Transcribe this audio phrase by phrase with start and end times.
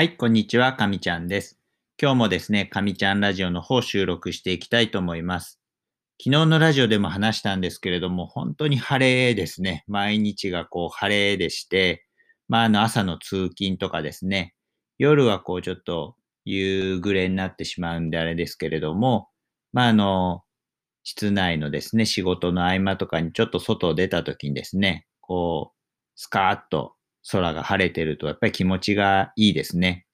[0.00, 1.58] はい、こんにちは、かみちゃんです。
[2.00, 5.60] 今日もですね、かみちゃんラジオの方収録していきたいと思います。
[6.18, 9.84] 昨日のラジオでも話したんですけれども、本当に晴れですね。
[9.88, 12.06] 毎日がこう晴れでして、
[12.48, 14.54] まあ、あの朝の通勤とかですね、
[14.96, 16.16] 夜はこうちょっと
[16.46, 19.28] 夕暮れになってしまうんであれですけれども、
[19.74, 20.44] まあ、あの、
[21.04, 25.76] 室内のですね、仕事の合間とかにちょっと外を出た時にですね、こう、
[26.16, 26.94] スカーッと
[27.30, 30.06] 空が晴れてると、やっぱり気持ちがいいですね。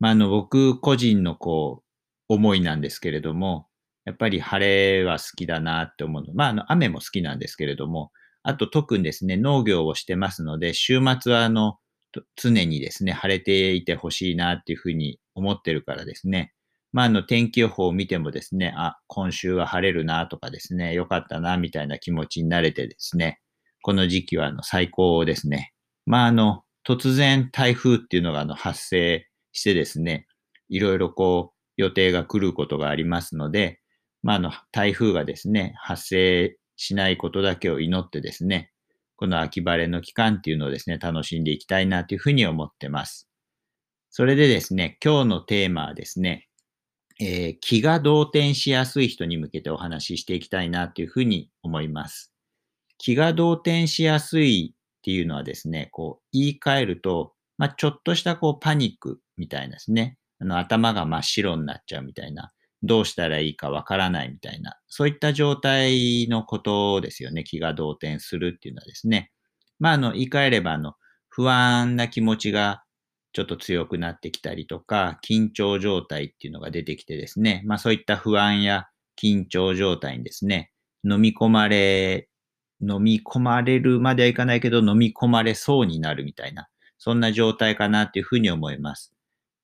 [0.00, 1.92] まあ、あの、僕個人のこう、
[2.28, 3.66] 思いなんですけれども、
[4.04, 6.32] やっぱり晴れは好きだなって思うの。
[6.34, 8.10] まあ、あの、雨も好きなんですけれども、
[8.42, 11.78] あと特にですね、農業をしてますので、週末はあの、
[12.36, 16.52] 常にですね、晴れていてほしいなっていうふうに思ってるからですね。
[16.92, 23.40] まあ、あの、天気予報を見てもですね、あ、今週は晴れるなとかですね、よかったなみたいな気持ちになれてですね、
[23.82, 25.72] この時期はあの最高ですね。
[26.06, 30.26] まあ、あの、突然台風っていうのがあの発生してですね、
[30.68, 33.80] いろいろこう予定が来ることがありますので、
[34.22, 38.72] まあ、あの、台風がですね、発生しないことだけを祈ってですね、
[39.16, 43.28] この秋晴れの期間っていうのをですね、楽しんでいきたいなというふうに思ってます。
[44.10, 46.48] それでですね、今日のテーマはですね、
[47.20, 52.32] えー、気が動転しやすい人に向けてお話ししていきたいなというふうに思います。
[52.98, 62.52] 気が動転しやすいっていうのはですね、こう言い換えると、まあ、ちょっとしたこうパニックみたいなですね、あの頭が真っ白になっちゃうみたいな、
[62.84, 67.42] どうしたらいいかわからないみたいな、そういった状態のことですよね。
[67.42, 69.32] 気が動転するっていうのはですね。
[69.80, 70.94] まあ、あの、言い換えれば、あの、
[71.28, 72.84] 不安な気持ちが
[73.32, 78.86] ちょっと強くなってきたりとか、緊張状態っていうのが出てきてですね、まあそういった不安や
[79.20, 80.70] 緊張状態にですね、
[81.04, 82.28] 飲み込まれ
[82.82, 89.12] 飲み込まれるまではいかないけど、飲み込まれそうになるみたいな、そんな状態かなっていうふうに思います。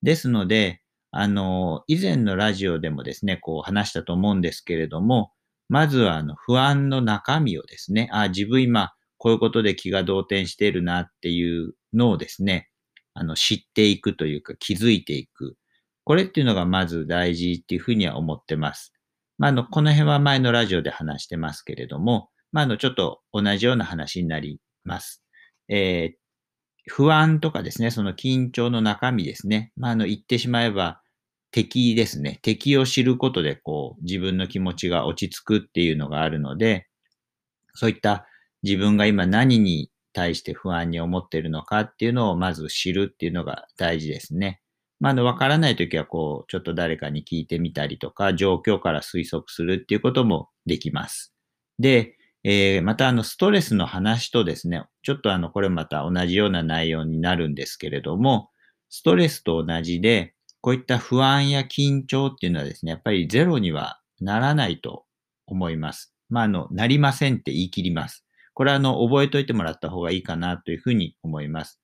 [0.02, 5.32] ですので、あの、以前のラジオでもですね、こう話したと思うんですけれども、
[5.69, 12.70] まずはあの不安の中身をですね、あ、自分今こういうことで気が動転しているなっていうのをですね、
[13.14, 15.56] あの知っていくというか気づいていく。
[16.04, 18.94] これっていうのがまず大事っていうふうには思ってます。
[19.37, 25.22] まあ、あの、この辺は前のラジオで話してますけれども、まあ、あの、ちょっと同じような話になります。
[25.69, 26.16] えー、
[26.91, 29.72] 不安とかですね、その緊張の中身ですね。
[29.76, 31.00] まあ、あの、言ってしまえば、
[31.50, 32.38] 敵ですね。
[32.42, 36.88] 敵を知ることで、こう、自分の気持ちが落ち着くっていうのがあるので、
[37.75, 38.26] そういった
[38.62, 44.60] 自分が今何に対して不安に思っているのかっていうのをまず知るっていうのが大事ですね。
[45.00, 51.32] まあ、あの、わからないときは、こう、ちょっと誰かに聞いてみたりとか、状況から推測するっていうこともできます。
[51.78, 52.18] で、
[52.50, 58.48] えー、またあのストレスの話とですね、ちょっとあのこれまた同じような内容になるんですけれども、
[58.88, 60.32] ストレスと同じで、
[60.62, 65.04] こういった不安や緊張っていうのはですね、やっぱりゼロにはならないと
[65.47, 66.14] 思います。
[66.31, 68.25] まあ、あの、なりませんって言い切ります。
[68.54, 71.82] これはあの、覚えておいてもらった方がいいかなというふうに思います。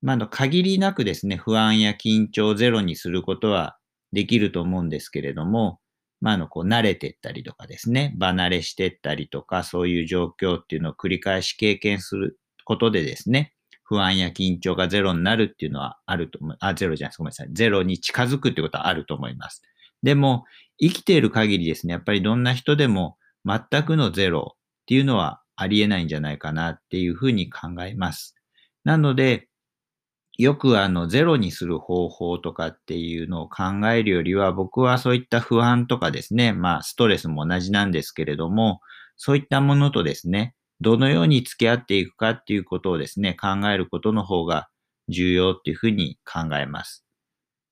[0.00, 3.76] まあ、あの、限りなくですね、不安や緊張をゼロにすることは
[4.12, 5.80] できると思うんですけれども、
[6.20, 16.56] まあ、あの、こう、慣れてったりとかですね、離れしてったりとか、そういう状況っていうのを繰り返し経験することでですね、不安や緊張がゼロになるっていうのはあると思う。
[16.60, 17.18] あ、ゼロじゃないです。
[17.18, 17.48] ごめんなさい。
[17.52, 19.62] ゼロに近づくってことはあると思います。
[20.02, 20.44] でも、
[20.80, 28.36] 生きている限りですね、やっぱりどんな人でも全くのゼロっていうのはありえないんじゃないかなっていうふうに考えます。
[28.84, 29.48] なので、
[30.38, 38.80] よくあのゼロにする方法とかっていうのを考えるよりは、僕はそういった不安とかですね、まあストレスも同じなんですけれども、
[39.16, 44.68] そういったものとですね、どのように付き合っていくかっていうことをですね、考えることの方が
[45.08, 47.04] 重要っていうふうに考えます。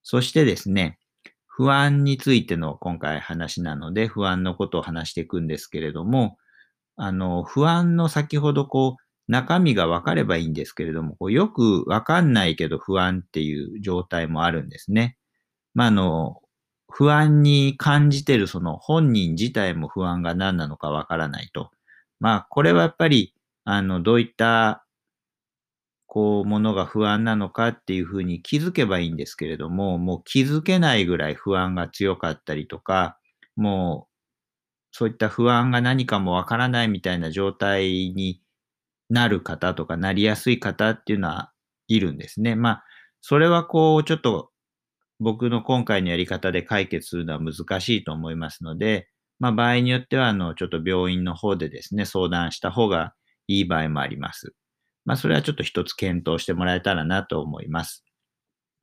[0.03, 0.99] そしてですね、
[1.47, 6.39] 不安についての今回話なので、不安のことを話していくんですけれども、
[6.97, 15.17] あの、不安の先ほどこう、中身が分かればいいんですけれども、こうよく分かんないけど不安っていう状態もあるんですね。
[15.75, 16.41] まあ、あの、
[16.91, 21.71] 不安に感じてるその本人自体も不安が何なのか分からないと。
[22.21, 23.35] まあ、これはやっぱり、
[23.65, 24.87] あの、どういった、
[26.07, 33.19] こう、ものが不安なのかっていうふうに気づけばいいんですけれども、もう気づけないぐらい不安が強かったりとか、
[33.57, 34.13] もう、
[34.93, 38.43] そういった不安が何かもわからないみたいな状態に
[39.11, 41.53] なる方とかなりやすい方っていうのは
[41.89, 42.57] いるんですね。
[42.57, 42.85] まあ、
[43.21, 44.51] それはこう、ちょっと
[45.21, 49.09] 僕の今回のやり方で解決するのは難しいと思いますので、
[49.39, 53.15] まあ、場合によっては、あの、ちょっと病院の方でですね、相談した方が
[53.49, 54.55] いい場合もあります。
[55.05, 58.05] まあ、それはちょっと一つ検討してもらえたらなと思います。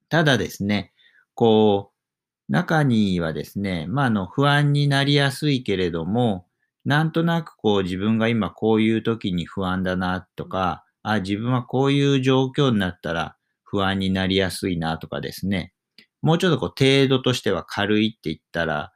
[0.10, 0.94] ただですね、
[1.36, 6.46] こう、中にはですね、まあ、あの、不安になりやすいけれども、
[6.86, 15.74] なんとなくこう自分が今こういう時に不安だなとか、あ、自分はこういう状況になったら不安になりやすいなとかですね、
[16.22, 18.92] もうちょっとこう程度としては軽いって言ったら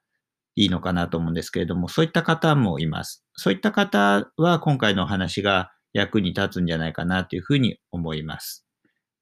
[0.56, 3.24] いいのかなと思うんですけれども、そういった方もいます。
[3.34, 8.66] そういった方は今回のお話が役に立つんじゃないかなというふうに思います。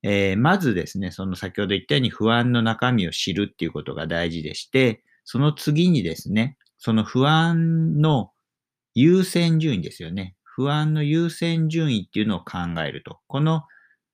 [0.04, 8.32] えー、まずですね、その先ほど言ったように不安の中身を知るっていうことが大事でして、その次にですね、その不安の
[8.96, 10.36] 優先順位ですよね。
[10.44, 13.20] 不安の優先順位っていうのを考えると。
[13.28, 13.64] この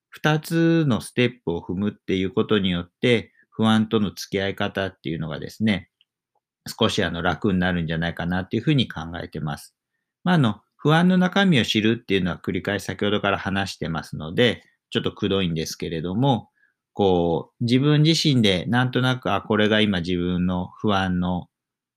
[0.09, 5.89] 二つのステップを踏むっていうことによって、不安との付き合い方っていうのがですね、
[6.67, 9.75] 少しあの楽になるんじゃないかなっていうふうに考えてます。
[10.23, 16.49] まあ、あの、不安の中身を知るっていうのは繰り返し先ほどから話してますので、ちょっとくどいんですけれども、
[16.93, 21.47] こう、自分自身でなんとなく、あ、これが今自分の不安の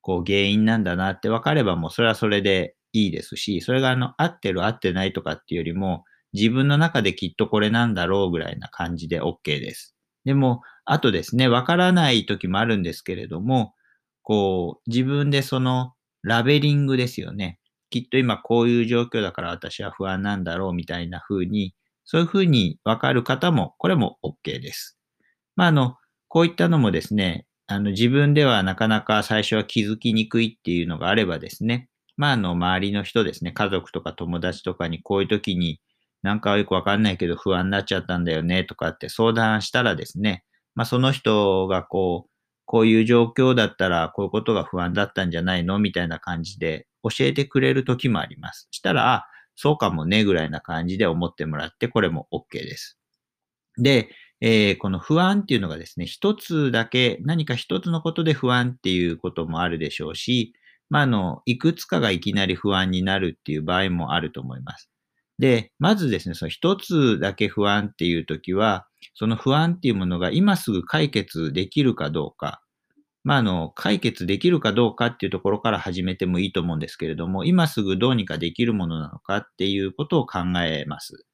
[0.05, 9.95] こう原因なんだなって分かればもうそれはそれでいいですし、それがあの合ってる合ってないとかっていうよりも、自分の中できっとこれなんだろうぐらいな感じで OK です。
[10.25, 13.75] でも、あとですね、分からない時もあるんですけれども、
[14.23, 15.93] こう、自分でその
[16.23, 17.59] ラベリングですよね。
[17.91, 21.75] きっと今こういう状況だから私は不安なんだろうみたいな風に、
[22.05, 24.99] そういう風に分かる方も、これも OK です。
[25.57, 25.97] まあ、あの、
[26.29, 35.81] こういったのもですね、あの、自分ではなかなか最初は気づきにくいっていうのがあればですね、まあ、あの、周りの人ですね、家族とか友達とかにこういう時に
[36.23, 40.45] なんかよくわかんないけど不安になっちゃったんだよねとかって相談したらですね、
[40.75, 42.31] まあ、その人がこう、
[42.67, 45.79] こういう状況だったらこういうことが不安だったんじゃないの？
[45.79, 48.69] みたいな感じで教えてくれる時もあります。
[48.71, 52.99] したら、あ、そうかもねぐらいな感じで思ってもらって、これも OK です。
[53.77, 54.09] で、
[54.41, 60.55] えー、この不安っていうのがですね、一つだけ、何か一つのことで不安っていうこともあるでしょうし、
[60.91, 64.91] まあ、あの、いくつかがいきなり不安になるっていう場合もあると思います。
[65.39, 72.63] で、まずですね、その一つだけ不安っていうときは、その不安っていうものが今すぐ解決できるかどうか、
[73.25, 81.25] まあ、あの、解決できるかどうかっていうところから始めてもいいと思うんですけれども、今すぐどうにかできるものなのかっていうことを考えます。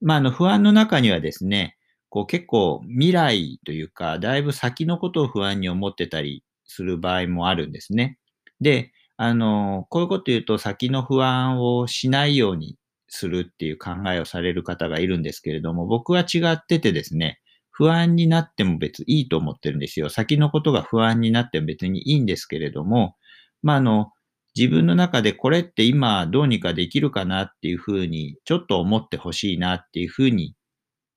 [0.00, 1.76] まあ、あの、不安の中にはですね、
[2.08, 8.18] こう結構未来というか、だいぶ先のことを不安に思ってたりする場合もあるんですね。
[8.60, 12.76] で、あの、こういうこと言うと先の不安をしないように
[13.08, 20.08] するっていう考えをされる方がいるんですけれども、僕は違っててですね、不安になっても別にいいと思ってるんですよ。
[20.08, 23.16] 先のことが不安になっても別にいいんですけれども、
[23.62, 24.12] まあ、あの、
[24.56, 30.54] 自分の中でこれって今どうにかできるかなっていうふうにちょっと思ってほしいなっていうふうに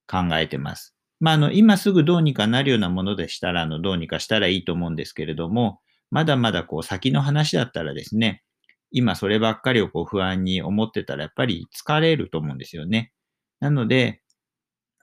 [0.07, 0.95] 考えてます。
[1.21, 5.79] まあ、あの、今すぐどうにかなるようなものでしたら、あの、どうにかしたらいいと思うんですけれども、
[6.11, 8.43] まだまだこう先の話だったらですね、
[8.91, 13.11] 今そればっかりをこう不安に思ってたらやっぱり疲れると思うんですよね。
[13.59, 14.21] なので、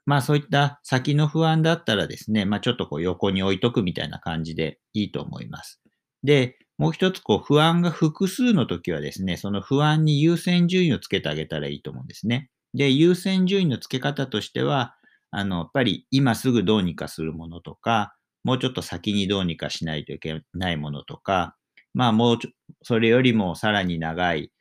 [0.07, 5.81] まあそういった先の不安だったらですね、まあちょっとこう横に置いとくみたいな感じでいいと思います。
[6.23, 12.51] で、もう一つこう不安が複数の時はですね、その不安に優先順位をつけてあげたらいいと思うんですね。
[12.75, 14.95] で、優先順位の付け方としては、
[15.31, 18.16] あの、やっぱり今すぐどうにかするものとか、
[18.47, 21.57] もうちょっと先にどうにかしないといけないものとか、
[21.95, 22.39] まあもう
[22.85, 24.53] それよりもさらに長い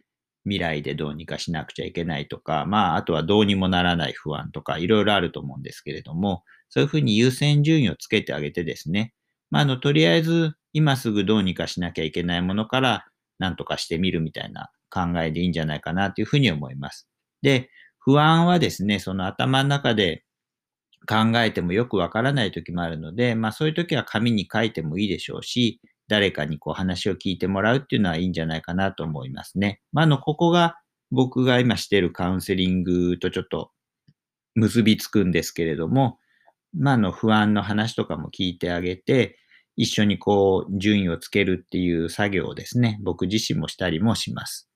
[0.43, 9.13] 未来でどうにかしなくちゃいけないとか、まああとはどうにもならない不安とかいろいろあると思うんですけれども、そういうふうに優先順位をつけてあげてですね、
[9.51, 13.05] まああのとりあえず今すぐどうにかしなきゃいけないものから
[13.37, 17.07] 何とかしてみるみたいな考えでいいんじゃないかなというふうに思います。
[17.43, 20.24] で、不安はですね、その頭の中で
[21.05, 29.81] 考えてもよくわからない時もあるので、まあそういう時は紙に書いてもいいでしょうし、誰かにこう話を聞いてもらうっていうのはいいんじゃないかなと思いますね。
[29.91, 30.75] まあ、あの、ここが
[31.11, 33.71] 僕が今してるカウンセリングとちょっと
[34.55, 36.19] 結びつくんですけれども、
[36.77, 39.39] まあ、あの、不安の話とかも聞いてあげて、
[39.77, 44.69] 一緒にこう、順位をつけるっていう作業をですね、僕自身もしたりもします。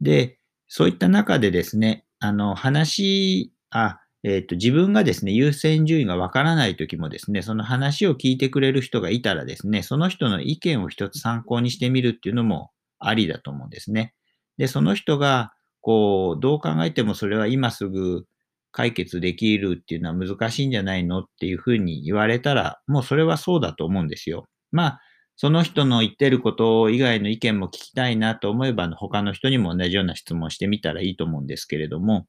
[0.00, 14.12] で、そういった中でですね、あの、話、あ、えっ、と、自分がですね、優先順位がわからないときもですね、その話を聞いてくれる人がいたらですね、その人の意見を一つ参考にしてみるっていうのもありだと思うんですね。
[14.58, 18.26] で、その人が、こう、どう考えてもそれは今すぐ
[18.70, 24.44] 解決できるっていうのは難しいんじゃないのっていうふうに言われたら、もうそれはそうだと思うんですよ。
[24.72, 25.00] まあ、
[25.36, 32.26] その人の言ってること以外の意見も聞きたいなと思えば、他の人にも同じような質問してみたらいいと思うんですけれども、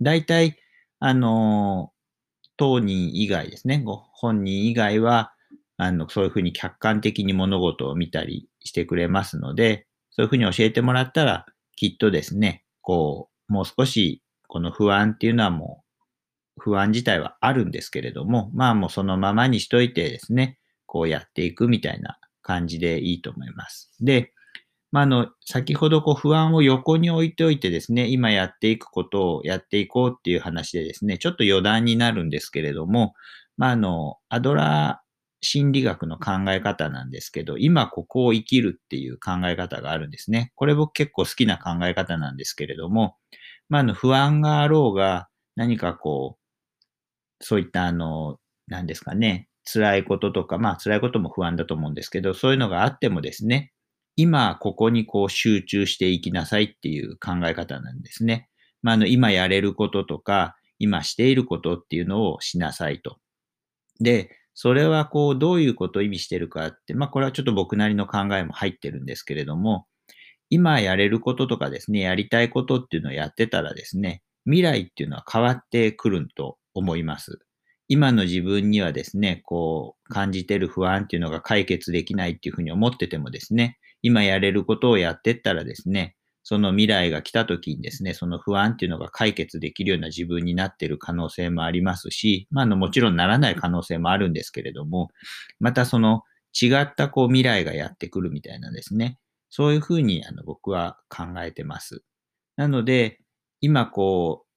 [0.00, 0.58] 大体、
[1.04, 1.90] あの、
[2.56, 5.32] 当人以外ですね、ご本人以外は、
[5.78, 15.82] あの、そういうふうに客観的に物事を見たりしてくれますので、そういうふうに教えてもらったら、きっとですね、こう、もう少し、この不安っていうのはも
[16.58, 23.92] う、不安自体はあるんですけれども、まあもうそのままにしといてですね、こうやっていくみたいな感じでいいと思います。
[24.00, 24.32] で、
[24.92, 33.14] まあ、あの、先ほどこう不安を横に置いておいてですね、今やっていくことをやっていこうっていう話でですね、ちょっと余談になるんですけれども、
[33.56, 40.52] まあ、あの、アドラー心理学の考え方なんですけど、今ここを生きるっていう考え方があるんですね。
[40.56, 43.16] これ僕結構好きな考え方なんですけれども、
[43.70, 53.72] まあ、あの、不安があろうが、何かこう、そういったあの、何ですかね、辛いこととか、まあ辛いことも不安だと思うんですけど、そういうのがあってもですね、
[54.22, 58.48] 今ここにこう集中していきなさいっていう考え方なんですね。
[58.80, 63.18] まあ、あの、今やれることとか、今していることっていうのをしなさいと。
[63.98, 69.86] で、それはこう、どういうことを意味してるかって、まあ、これはちょっと僕なりの考えも入ってるんですけれども、
[70.50, 77.40] 今やれることとかですね、やりたいことっていうのをやってたらですね、未来っていうのは変わってくると思います。
[77.88, 95.10] 今の自分にはですね、こう、感じてる不安っていうのが解決できないっていうふうに思っててもですね、今やれることをやってったらですね、その未来が来た時にですね、その不安っていうのが解決できるような自分になっている可能性もありますし、まあ、の、もちろんならない可能性もあるんですけれども、
[95.60, 96.24] またその
[96.60, 99.18] 違ったこう未来がやってくるみたいなですね、
[99.50, 102.02] そういうふうにあの僕は考えてます。
[102.56, 103.20] なので、
[103.60, 104.48] 今こう、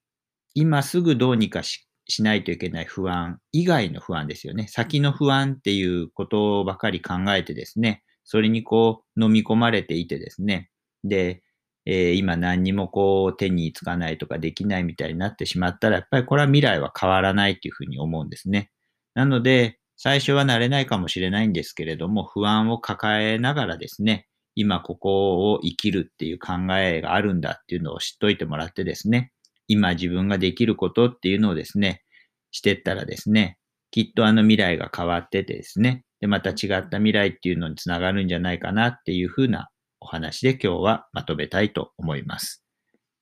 [0.55, 4.67] 今すぐどうにかししないといけない不安以外の不安ですよね。
[4.67, 10.69] 先の不安っていうことばかり考えてですね、それにこう飲み込まれていてですね。
[11.03, 11.43] で、
[11.85, 18.71] えー、今何にもこう手につかないとかできないみたいになってしまったら、やっぱりこれは未来は変わらないっていうふうに思うんですね。
[19.13, 29.31] なので、最初はなれないかもしれないんですけれども、不安を抱えながらですね、今ここを生きるっていう考えがあるんだっていうのを知っといてもらってですね、
[29.67, 32.03] 今自分ができることっていうのをですね、
[32.51, 33.57] してったらですね、
[33.91, 39.69] きっとあの未来が変わっててですね、で、また違った未来っていうのにつながるんじゃないかなっていうふうな
[39.99, 42.63] お話で今日はまとめたいと思います。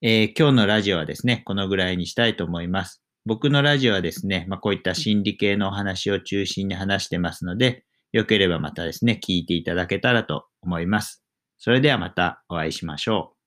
[0.01, 3.01] えー、今日のラジオはですね、このぐらいにしたいと思います。
[3.25, 11.23] 僕のラジオはですね、まあ、こういった心理系のお話を中心に話してますので、よければまたですね、聞いていただけたらと思います。
[11.57, 13.42] それではまたお会いしましょう。